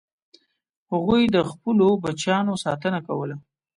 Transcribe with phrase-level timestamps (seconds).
[0.91, 3.35] هغوی د خپلو بچیانو ساتنه کوله.